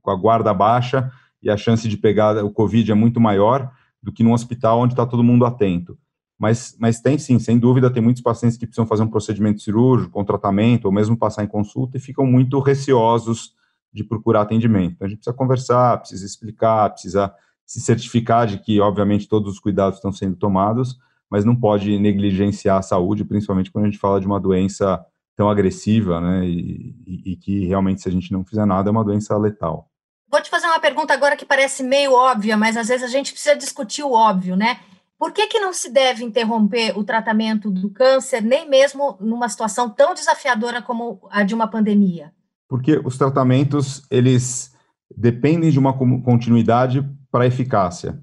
com 0.00 0.10
a 0.10 0.16
guarda 0.16 0.52
baixa 0.52 1.12
e 1.40 1.48
a 1.48 1.56
chance 1.56 1.88
de 1.88 1.96
pegar 1.96 2.44
o 2.44 2.50
Covid 2.50 2.90
é 2.90 2.94
muito 2.94 3.20
maior 3.20 3.70
do 4.02 4.10
que 4.10 4.24
num 4.24 4.32
hospital 4.32 4.80
onde 4.80 4.94
está 4.94 5.06
todo 5.06 5.22
mundo 5.22 5.46
atento. 5.46 5.96
mas, 6.36 6.76
mas 6.80 7.00
tem 7.00 7.16
sim, 7.18 7.38
sem 7.38 7.56
dúvida, 7.56 7.88
tem 7.88 8.02
muitos 8.02 8.20
pacientes 8.20 8.58
que 8.58 8.66
precisam 8.66 8.84
fazer 8.86 9.04
um 9.04 9.08
procedimento 9.08 9.62
cirúrgico, 9.62 10.20
um 10.20 10.24
tratamento, 10.24 10.86
ou 10.86 10.92
mesmo 10.92 11.16
passar 11.16 11.44
em 11.44 11.46
consulta 11.46 11.96
e 11.96 12.00
ficam 12.00 12.26
muito 12.26 12.58
receosos 12.58 13.54
de 13.92 14.02
procurar 14.02 14.40
atendimento. 14.40 14.94
Então, 14.94 15.06
a 15.06 15.08
gente 15.08 15.18
precisa 15.18 15.36
conversar, 15.36 15.98
precisa 15.98 16.26
explicar, 16.26 16.90
precisa 16.90 17.32
se 17.66 17.80
certificar 17.80 18.46
de 18.46 18.58
que, 18.58 18.80
obviamente, 18.80 19.28
todos 19.28 19.52
os 19.52 19.60
cuidados 19.60 19.98
estão 19.98 20.12
sendo 20.12 20.36
tomados, 20.36 20.98
mas 21.30 21.44
não 21.44 21.56
pode 21.56 21.98
negligenciar 21.98 22.78
a 22.78 22.82
saúde, 22.82 23.24
principalmente 23.24 23.70
quando 23.70 23.86
a 23.86 23.88
gente 23.88 24.00
fala 24.00 24.20
de 24.20 24.26
uma 24.26 24.38
doença 24.38 25.04
tão 25.34 25.48
agressiva, 25.48 26.20
né, 26.20 26.46
e, 26.46 26.94
e, 27.06 27.32
e 27.32 27.36
que 27.36 27.66
realmente, 27.66 28.02
se 28.02 28.08
a 28.08 28.12
gente 28.12 28.32
não 28.32 28.44
fizer 28.44 28.66
nada, 28.66 28.90
é 28.90 28.92
uma 28.92 29.04
doença 29.04 29.36
letal. 29.38 29.88
Vou 30.30 30.40
te 30.42 30.50
fazer 30.50 30.66
uma 30.66 30.80
pergunta 30.80 31.12
agora 31.12 31.36
que 31.36 31.44
parece 31.44 31.82
meio 31.82 32.12
óbvia, 32.12 32.56
mas 32.56 32.76
às 32.76 32.88
vezes 32.88 33.02
a 33.02 33.08
gente 33.08 33.32
precisa 33.32 33.56
discutir 33.56 34.02
o 34.02 34.12
óbvio, 34.12 34.56
né? 34.56 34.78
Por 35.18 35.30
que, 35.30 35.46
que 35.46 35.60
não 35.60 35.72
se 35.72 35.90
deve 35.90 36.24
interromper 36.24 36.98
o 36.98 37.04
tratamento 37.04 37.70
do 37.70 37.88
câncer, 37.90 38.42
nem 38.42 38.68
mesmo 38.68 39.16
numa 39.20 39.48
situação 39.48 39.88
tão 39.88 40.14
desafiadora 40.14 40.82
como 40.82 41.20
a 41.30 41.44
de 41.44 41.54
uma 41.54 41.68
pandemia? 41.68 42.32
Porque 42.68 43.00
os 43.04 43.16
tratamentos, 43.16 44.02
eles 44.10 44.74
dependem 45.16 45.70
de 45.70 45.78
uma 45.78 45.92
continuidade 45.92 47.08
para 47.32 47.46
eficácia. 47.46 48.20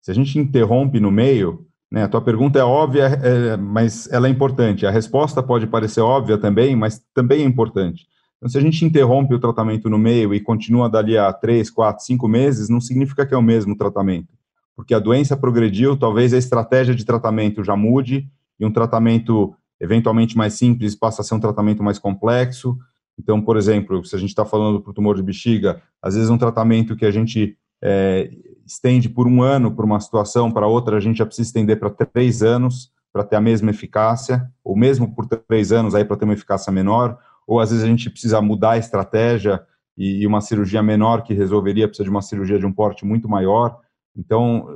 Se 0.00 0.10
a 0.10 0.14
gente 0.14 0.38
interrompe 0.38 0.98
no 0.98 1.10
meio, 1.10 1.66
né, 1.90 2.04
a 2.04 2.08
tua 2.08 2.22
pergunta 2.22 2.58
é 2.58 2.64
óbvia, 2.64 3.04
é, 3.04 3.56
mas 3.58 4.10
ela 4.10 4.26
é 4.26 4.30
importante. 4.30 4.86
A 4.86 4.90
resposta 4.90 5.42
pode 5.42 5.66
parecer 5.66 6.00
óbvia 6.00 6.38
também, 6.38 6.74
mas 6.74 7.02
também 7.12 7.42
é 7.42 7.44
importante. 7.44 8.06
Então, 8.38 8.48
se 8.48 8.56
a 8.56 8.60
gente 8.60 8.84
interrompe 8.84 9.34
o 9.34 9.38
tratamento 9.38 9.90
no 9.90 9.98
meio 9.98 10.32
e 10.32 10.40
continua 10.40 10.88
dali 10.88 11.18
a 11.18 11.30
três, 11.32 11.68
quatro, 11.68 12.04
cinco 12.04 12.26
meses, 12.26 12.70
não 12.70 12.80
significa 12.80 13.26
que 13.26 13.34
é 13.34 13.36
o 13.36 13.42
mesmo 13.42 13.76
tratamento 13.76 14.32
porque 14.76 14.94
a 14.94 14.98
doença 14.98 15.36
progrediu, 15.36 15.96
talvez 15.96 16.32
a 16.32 16.38
estratégia 16.38 16.94
de 16.94 17.04
tratamento 17.04 17.62
já 17.62 17.76
mude 17.76 18.28
e 18.58 18.66
um 18.66 18.72
tratamento 18.72 19.54
eventualmente 19.80 20.36
mais 20.36 20.54
simples 20.54 20.94
passa 20.94 21.22
a 21.22 21.24
ser 21.24 21.34
um 21.34 21.40
tratamento 21.40 21.82
mais 21.82 21.98
complexo. 21.98 22.78
Então, 23.18 23.40
por 23.40 23.56
exemplo, 23.56 24.04
se 24.04 24.16
a 24.16 24.18
gente 24.18 24.30
está 24.30 24.44
falando 24.44 24.80
para 24.80 24.90
o 24.90 24.94
tumor 24.94 25.16
de 25.16 25.22
bexiga, 25.22 25.82
às 26.00 26.14
vezes 26.14 26.30
um 26.30 26.38
tratamento 26.38 26.96
que 26.96 27.04
a 27.04 27.10
gente 27.10 27.56
é, 27.82 28.30
estende 28.64 29.08
por 29.08 29.26
um 29.26 29.42
ano 29.42 29.74
para 29.74 29.84
uma 29.84 30.00
situação, 30.00 30.50
para 30.50 30.66
outra 30.66 30.96
a 30.96 31.00
gente 31.00 31.18
já 31.18 31.26
precisa 31.26 31.48
estender 31.48 31.78
para 31.78 31.90
três 31.90 32.42
anos 32.42 32.92
para 33.12 33.24
ter 33.24 33.36
a 33.36 33.40
mesma 33.40 33.70
eficácia, 33.70 34.50
ou 34.64 34.74
mesmo 34.74 35.14
por 35.14 35.26
três 35.26 35.70
anos 35.70 35.94
aí 35.94 36.04
para 36.04 36.16
ter 36.16 36.24
uma 36.24 36.32
eficácia 36.32 36.72
menor, 36.72 37.18
ou 37.46 37.60
às 37.60 37.70
vezes 37.70 37.84
a 37.84 37.88
gente 37.88 38.08
precisa 38.08 38.40
mudar 38.40 38.72
a 38.72 38.78
estratégia 38.78 39.62
e, 39.98 40.22
e 40.22 40.26
uma 40.26 40.40
cirurgia 40.40 40.82
menor 40.82 41.22
que 41.22 41.34
resolveria 41.34 41.86
precisa 41.86 42.04
de 42.04 42.10
uma 42.10 42.22
cirurgia 42.22 42.58
de 42.58 42.64
um 42.64 42.72
porte 42.72 43.04
muito 43.04 43.28
maior. 43.28 43.80
Então, 44.16 44.66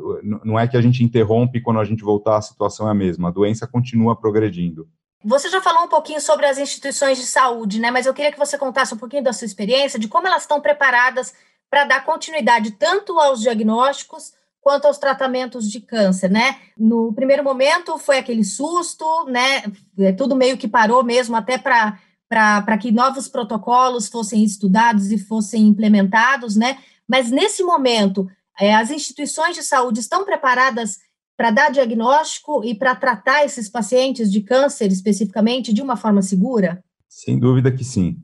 não 0.44 0.58
é 0.58 0.66
que 0.66 0.76
a 0.76 0.82
gente 0.82 1.02
interrompe 1.02 1.60
quando 1.60 1.80
a 1.80 1.84
gente 1.84 2.02
voltar, 2.02 2.36
a 2.36 2.42
situação 2.42 2.88
é 2.88 2.90
a 2.90 2.94
mesma, 2.94 3.28
a 3.28 3.32
doença 3.32 3.66
continua 3.66 4.16
progredindo. 4.16 4.88
Você 5.24 5.48
já 5.48 5.60
falou 5.60 5.84
um 5.84 5.88
pouquinho 5.88 6.20
sobre 6.20 6.46
as 6.46 6.58
instituições 6.58 7.18
de 7.18 7.26
saúde, 7.26 7.80
né? 7.80 7.90
Mas 7.90 8.06
eu 8.06 8.14
queria 8.14 8.30
que 8.30 8.38
você 8.38 8.56
contasse 8.56 8.94
um 8.94 8.98
pouquinho 8.98 9.24
da 9.24 9.32
sua 9.32 9.46
experiência, 9.46 9.98
de 9.98 10.08
como 10.08 10.26
elas 10.26 10.42
estão 10.42 10.60
preparadas 10.60 11.34
para 11.70 11.84
dar 11.84 12.04
continuidade 12.04 12.72
tanto 12.72 13.18
aos 13.18 13.40
diagnósticos 13.40 14.32
quanto 14.60 14.86
aos 14.86 14.98
tratamentos 14.98 15.70
de 15.70 15.80
câncer, 15.80 16.30
né? 16.30 16.56
No 16.76 17.12
primeiro 17.12 17.44
momento 17.44 17.98
foi 17.98 18.18
aquele 18.18 18.44
susto, 18.44 19.04
né? 19.26 19.62
É, 19.98 20.12
tudo 20.12 20.34
meio 20.34 20.56
que 20.56 20.66
parou 20.66 21.04
mesmo, 21.04 21.36
até 21.36 21.58
para 21.58 21.98
para 22.28 22.76
que 22.76 22.90
novos 22.90 23.28
protocolos 23.28 24.08
fossem 24.08 24.42
estudados 24.42 25.12
e 25.12 25.18
fossem 25.18 25.68
implementados, 25.68 26.56
né? 26.56 26.78
Mas 27.06 27.30
nesse 27.30 27.62
momento, 27.62 28.28
é, 28.58 28.74
as 28.74 28.90
instituições 28.90 29.54
de 29.54 29.62
saúde 29.62 30.00
estão 30.00 30.24
preparadas 30.24 30.98
para 31.36 31.50
dar 31.50 31.70
diagnóstico 31.70 32.64
e 32.64 32.74
para 32.74 32.96
tratar 32.96 33.44
esses 33.44 33.68
pacientes 33.68 34.32
de 34.32 34.40
câncer 34.40 34.90
especificamente 34.90 35.72
de 35.72 35.82
uma 35.82 35.96
forma 35.96 36.22
segura? 36.22 36.82
Sem 37.08 37.38
dúvida 37.38 37.70
que 37.70 37.84
sim. 37.84 38.16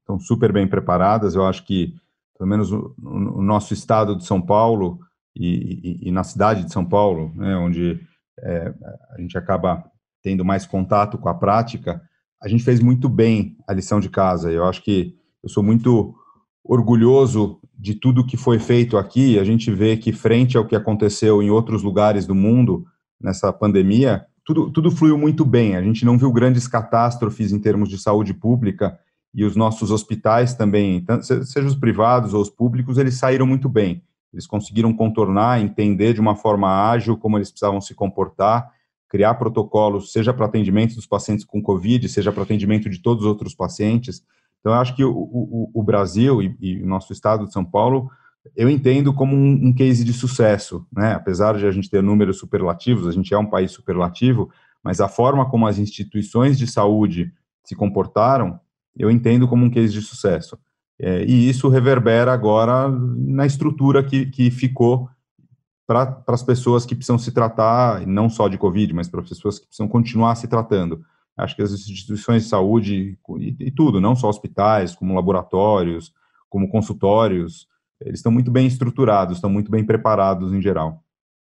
Estão 0.00 0.20
super 0.20 0.52
bem 0.52 0.68
preparadas. 0.68 1.34
Eu 1.34 1.46
acho 1.46 1.64
que, 1.64 1.94
pelo 2.38 2.48
menos, 2.48 2.72
o, 2.72 2.94
o 3.02 3.42
nosso 3.42 3.74
estado 3.74 4.16
de 4.16 4.24
São 4.24 4.40
Paulo 4.40 5.00
e, 5.36 5.98
e, 6.04 6.08
e 6.08 6.10
na 6.12 6.22
cidade 6.22 6.64
de 6.64 6.72
São 6.72 6.84
Paulo, 6.84 7.32
né, 7.34 7.56
onde 7.56 8.00
é, 8.40 8.72
a 9.16 9.20
gente 9.20 9.36
acaba 9.36 9.84
tendo 10.22 10.44
mais 10.44 10.64
contato 10.64 11.18
com 11.18 11.28
a 11.28 11.34
prática, 11.34 12.00
a 12.40 12.48
gente 12.48 12.62
fez 12.62 12.80
muito 12.80 13.08
bem 13.08 13.56
a 13.66 13.72
lição 13.72 13.98
de 13.98 14.08
casa. 14.08 14.50
Eu 14.50 14.64
acho 14.64 14.82
que 14.82 15.14
eu 15.42 15.48
sou 15.48 15.62
muito 15.62 16.14
orgulhoso 16.64 17.60
de 17.76 17.94
tudo 17.94 18.26
que 18.26 18.36
foi 18.36 18.58
feito 18.58 18.96
aqui. 18.96 19.38
A 19.38 19.44
gente 19.44 19.70
vê 19.70 19.96
que, 19.96 20.12
frente 20.12 20.56
ao 20.56 20.66
que 20.66 20.76
aconteceu 20.76 21.42
em 21.42 21.50
outros 21.50 21.82
lugares 21.82 22.26
do 22.26 22.34
mundo 22.34 22.84
nessa 23.20 23.52
pandemia, 23.52 24.24
tudo, 24.44 24.70
tudo 24.70 24.90
fluiu 24.90 25.18
muito 25.18 25.44
bem. 25.44 25.76
A 25.76 25.82
gente 25.82 26.04
não 26.04 26.16
viu 26.16 26.32
grandes 26.32 26.68
catástrofes 26.68 27.52
em 27.52 27.58
termos 27.58 27.88
de 27.88 27.98
saúde 27.98 28.32
pública 28.32 28.98
e 29.38 29.44
os 29.44 29.54
nossos 29.54 29.92
hospitais 29.92 30.52
também, 30.52 31.06
seja 31.22 31.68
os 31.68 31.76
privados 31.76 32.34
ou 32.34 32.42
os 32.42 32.50
públicos, 32.50 32.98
eles 32.98 33.14
saíram 33.14 33.46
muito 33.46 33.68
bem. 33.68 34.02
Eles 34.32 34.48
conseguiram 34.48 34.92
contornar, 34.92 35.60
entender 35.60 36.12
de 36.12 36.20
uma 36.20 36.34
forma 36.34 36.90
ágil 36.90 37.16
como 37.16 37.38
eles 37.38 37.48
precisavam 37.48 37.80
se 37.80 37.94
comportar, 37.94 38.68
criar 39.08 39.34
protocolos, 39.34 40.10
seja 40.10 40.34
para 40.34 40.46
atendimento 40.46 40.96
dos 40.96 41.06
pacientes 41.06 41.44
com 41.44 41.62
Covid, 41.62 42.08
seja 42.08 42.32
para 42.32 42.42
atendimento 42.42 42.90
de 42.90 43.00
todos 43.00 43.22
os 43.22 43.28
outros 43.28 43.54
pacientes. 43.54 44.24
Então, 44.58 44.72
eu 44.72 44.80
acho 44.80 44.96
que 44.96 45.04
o, 45.04 45.12
o, 45.12 45.70
o 45.72 45.82
Brasil 45.84 46.42
e, 46.42 46.56
e, 46.60 46.82
o 46.82 46.86
nosso 46.88 47.12
estado 47.12 47.46
de 47.46 47.52
São 47.52 47.64
Paulo, 47.64 48.10
eu 48.56 48.68
entendo 48.68 49.14
como 49.14 49.36
um, 49.36 49.68
um, 49.68 49.72
case 49.72 50.04
de 50.04 50.12
sucesso, 50.12 50.84
né? 50.92 51.12
Apesar 51.12 51.56
de 51.56 51.64
a 51.64 51.70
gente 51.70 51.88
ter 51.88 52.02
números 52.02 52.40
superlativos, 52.40 53.06
a 53.06 53.12
gente 53.12 53.32
é 53.32 53.38
um 53.38 53.48
país 53.48 53.70
superlativo, 53.70 54.50
mas 54.82 55.00
a 55.00 55.06
forma 55.06 55.48
como 55.48 55.64
as 55.64 55.78
instituições 55.78 56.58
de 56.58 56.66
saúde 56.66 57.32
se 57.62 57.76
comportaram, 57.76 58.58
eu 58.98 59.10
entendo 59.10 59.46
como 59.46 59.64
um 59.64 59.70
case 59.70 59.92
de 59.92 60.02
sucesso. 60.02 60.58
É, 61.00 61.24
e 61.24 61.48
isso 61.48 61.68
reverbera 61.68 62.32
agora 62.32 62.88
na 62.88 63.46
estrutura 63.46 64.02
que, 64.02 64.26
que 64.26 64.50
ficou 64.50 65.08
para 65.86 66.22
as 66.26 66.42
pessoas 66.42 66.84
que 66.84 66.94
precisam 66.94 67.18
se 67.18 67.32
tratar, 67.32 68.06
não 68.06 68.28
só 68.28 68.48
de 68.48 68.58
Covid, 68.58 68.92
mas 68.92 69.08
para 69.08 69.22
as 69.22 69.28
pessoas 69.28 69.58
que 69.58 69.66
precisam 69.66 69.88
continuar 69.88 70.34
se 70.34 70.46
tratando. 70.46 71.02
Acho 71.36 71.56
que 71.56 71.62
as 71.62 71.70
instituições 71.70 72.42
de 72.42 72.48
saúde 72.48 73.16
e, 73.38 73.56
e 73.60 73.70
tudo, 73.70 74.00
não 74.00 74.14
só 74.16 74.28
hospitais, 74.28 74.94
como 74.94 75.14
laboratórios, 75.14 76.12
como 76.50 76.68
consultórios, 76.68 77.66
eles 78.00 78.18
estão 78.18 78.32
muito 78.32 78.50
bem 78.50 78.66
estruturados, 78.66 79.36
estão 79.36 79.48
muito 79.48 79.70
bem 79.70 79.84
preparados 79.84 80.52
em 80.52 80.60
geral. 80.60 81.02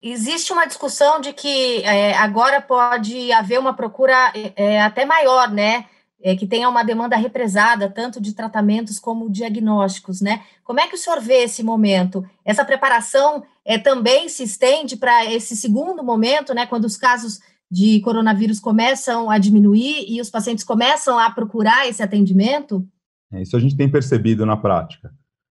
Existe 0.03 0.53
uma 0.53 0.67
discussão 0.67 1.21
de 1.21 1.33
que 1.33 1.83
é, 1.83 2.15
agora 2.17 2.61
pode 2.61 3.33
haver 3.33 3.59
uma 3.59 3.73
procura 3.73 4.33
é, 4.35 4.53
é, 4.57 4.83
até 4.83 5.05
maior, 5.05 5.51
né? 5.51 5.87
É, 6.27 6.35
que 6.35 6.47
tenha 6.47 6.71
uma 6.71 6.83
demanda 6.83 7.17
represada, 7.17 7.91
tanto 7.91 8.19
de 8.19 8.33
tratamentos 8.33 8.99
como 8.99 9.29
diagnósticos, 9.29 10.23
né? 10.23 10.41
Como 10.65 10.81
é 10.81 10.89
que 10.89 10.95
o 10.95 10.99
senhor 10.99 11.21
vê 11.21 11.43
esse 11.43 11.63
momento? 11.63 12.25
Essa 12.43 12.65
preparação 12.65 13.45
é, 13.63 13.77
também 13.77 14.27
se 14.31 14.43
estende 14.43 14.97
para 14.97 15.31
esse 15.31 15.55
segundo 15.55 16.03
momento, 16.03 16.55
né? 16.55 16.65
Quando 16.65 16.87
os 16.87 16.97
casos 16.97 17.41
de 17.71 18.01
coronavírus 18.01 18.61
começam 18.61 19.29
a 19.29 19.37
diminuir 19.37 20.07
e 20.09 20.21
os 20.21 20.31
pacientes 20.31 20.65
começam 20.65 21.19
a 21.19 21.31
procurar 21.31 21.89
esse 21.89 22.03
atendimento? 22.03 22.87
É, 23.33 23.43
isso 23.43 23.57
a 23.57 23.61
gente 23.61 23.77
tem 23.77 23.91
percebido 23.91 24.47
na 24.47 24.57
prática. 24.57 25.13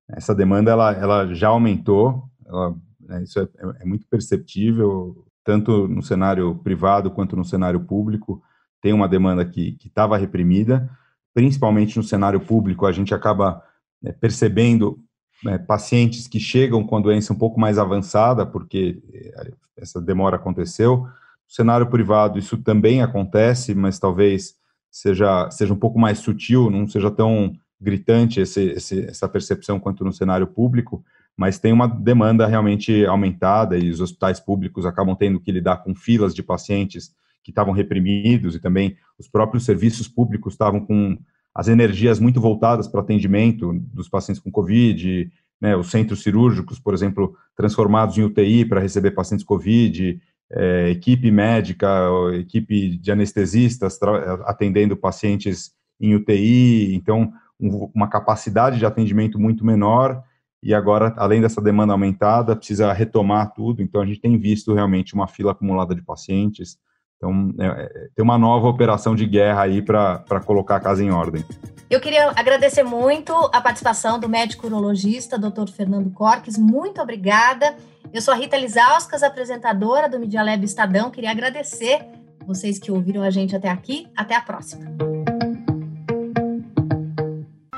Essa 0.08 0.34
demanda 0.34 0.70
ela, 0.70 0.92
ela 0.92 1.34
já 1.34 1.48
aumentou, 1.48 2.24
ela, 2.46 2.74
é, 3.10 3.22
isso 3.22 3.38
é, 3.38 3.48
é, 3.80 3.84
muito 3.84 4.06
perceptível, 4.08 5.26
tanto 5.44 5.86
no 5.88 6.02
cenário 6.02 6.54
privado 6.56 7.10
quanto 7.10 7.36
no 7.36 7.44
cenário 7.44 7.80
público. 7.84 8.42
Tem 8.80 8.92
uma 8.92 9.08
demanda 9.08 9.44
que 9.44 9.76
estava 9.84 10.16
reprimida, 10.16 10.88
principalmente 11.34 11.96
no 11.96 12.02
cenário 12.02 12.40
público, 12.40 12.86
a 12.86 12.92
gente 12.92 13.14
acaba 13.14 13.62
é, 14.04 14.12
percebendo 14.12 14.98
né, 15.44 15.58
pacientes 15.58 16.26
que 16.26 16.40
chegam 16.40 16.84
com 16.84 16.96
a 16.96 17.00
doença 17.00 17.32
um 17.32 17.36
pouco 17.36 17.60
mais 17.60 17.78
avançada, 17.78 18.46
porque 18.46 19.02
é, 19.12 19.52
essa 19.76 20.00
demora 20.00 20.36
aconteceu, 20.36 21.00
no 21.00 21.10
cenário 21.46 21.88
privado 21.88 22.38
isso 22.38 22.56
também 22.58 23.02
acontece, 23.02 23.74
mas 23.74 23.98
talvez 23.98 24.54
seja, 24.90 25.50
seja 25.50 25.74
um 25.74 25.78
pouco 25.78 25.98
mais 25.98 26.18
sutil, 26.18 26.70
não 26.70 26.88
seja 26.88 27.10
tão 27.10 27.52
gritante 27.78 28.40
esse, 28.40 28.62
esse, 28.70 29.04
essa 29.04 29.28
percepção 29.28 29.78
quanto 29.78 30.04
no 30.04 30.12
cenário 30.12 30.46
público, 30.46 31.04
mas 31.36 31.58
tem 31.58 31.72
uma 31.72 31.86
demanda 31.86 32.46
realmente 32.46 33.04
aumentada 33.04 33.76
e 33.76 33.90
os 33.90 34.00
hospitais 34.00 34.40
públicos 34.40 34.86
acabam 34.86 35.14
tendo 35.14 35.38
que 35.38 35.52
lidar 35.52 35.78
com 35.78 35.94
filas 35.94 36.34
de 36.34 36.42
pacientes 36.42 37.14
que 37.46 37.52
estavam 37.52 37.72
reprimidos 37.72 38.56
e 38.56 38.60
também 38.60 38.96
os 39.16 39.28
próprios 39.28 39.64
serviços 39.64 40.08
públicos 40.08 40.54
estavam 40.54 40.80
com 40.80 41.16
as 41.54 41.68
energias 41.68 42.18
muito 42.18 42.40
voltadas 42.40 42.88
para 42.88 43.00
atendimento 43.00 43.72
dos 43.94 44.08
pacientes 44.08 44.42
com 44.42 44.50
Covid, 44.50 45.30
né, 45.60 45.76
os 45.76 45.88
centros 45.88 46.24
cirúrgicos, 46.24 46.80
por 46.80 46.92
exemplo, 46.92 47.36
transformados 47.56 48.18
em 48.18 48.24
UTI 48.24 48.64
para 48.64 48.80
receber 48.80 49.12
pacientes 49.12 49.46
Covid, 49.46 50.20
é, 50.50 50.90
equipe 50.90 51.30
médica, 51.30 51.88
equipe 52.34 52.98
de 52.98 53.12
anestesistas 53.12 53.96
atendendo 54.44 54.96
pacientes 54.96 55.70
em 56.00 56.16
UTI, 56.16 56.96
então 56.96 57.32
um, 57.60 57.88
uma 57.94 58.08
capacidade 58.08 58.76
de 58.76 58.84
atendimento 58.84 59.38
muito 59.38 59.64
menor 59.64 60.20
e 60.60 60.74
agora, 60.74 61.14
além 61.16 61.40
dessa 61.40 61.62
demanda 61.62 61.92
aumentada, 61.92 62.56
precisa 62.56 62.92
retomar 62.92 63.54
tudo, 63.54 63.82
então 63.82 64.00
a 64.02 64.06
gente 64.06 64.20
tem 64.20 64.36
visto 64.36 64.74
realmente 64.74 65.14
uma 65.14 65.28
fila 65.28 65.52
acumulada 65.52 65.94
de 65.94 66.02
pacientes, 66.02 66.76
Então, 67.16 67.52
é, 67.58 67.66
é, 67.66 68.08
tem 68.14 68.22
uma 68.22 68.38
nova 68.38 68.68
operação 68.68 69.14
de 69.14 69.26
guerra 69.26 69.62
aí 69.62 69.80
para 69.82 70.40
colocar 70.44 70.76
a 70.76 70.80
casa 70.80 71.02
em 71.02 71.10
ordem. 71.10 71.44
Eu 71.88 72.00
queria 72.00 72.30
agradecer 72.30 72.82
muito 72.82 73.32
a 73.52 73.60
participação 73.60 74.18
do 74.18 74.28
médico 74.28 74.66
urologista, 74.66 75.38
Dr. 75.38 75.68
Fernando 75.70 76.10
Corques. 76.10 76.58
Muito 76.58 77.00
obrigada. 77.00 77.74
Eu 78.12 78.20
sou 78.20 78.34
a 78.34 78.36
Rita 78.36 78.56
Lisauskas, 78.56 79.22
apresentadora 79.22 80.08
do 80.08 80.18
Media 80.18 80.42
Lab 80.42 80.64
Estadão. 80.64 81.10
Queria 81.10 81.30
agradecer 81.30 82.04
vocês 82.46 82.78
que 82.78 82.90
ouviram 82.90 83.22
a 83.22 83.30
gente 83.30 83.54
até 83.54 83.68
aqui. 83.68 84.08
Até 84.16 84.34
a 84.34 84.40
próxima. 84.40 85.15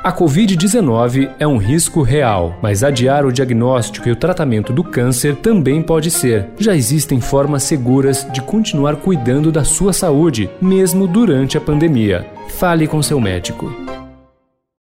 A 0.08 0.12
Covid-19 0.14 1.32
é 1.38 1.46
um 1.46 1.58
risco 1.58 2.00
real, 2.00 2.58
mas 2.62 2.82
adiar 2.82 3.26
o 3.26 3.30
diagnóstico 3.30 4.08
e 4.08 4.10
o 4.10 4.16
tratamento 4.16 4.72
do 4.72 4.82
câncer 4.82 5.36
também 5.36 5.82
pode 5.82 6.10
ser. 6.10 6.48
Já 6.58 6.74
existem 6.74 7.20
formas 7.20 7.62
seguras 7.64 8.26
de 8.32 8.40
continuar 8.40 8.96
cuidando 8.96 9.52
da 9.52 9.64
sua 9.64 9.92
saúde, 9.92 10.48
mesmo 10.62 11.06
durante 11.06 11.58
a 11.58 11.60
pandemia. 11.60 12.26
Fale 12.48 12.86
com 12.86 13.02
seu 13.02 13.20
médico. 13.20 13.87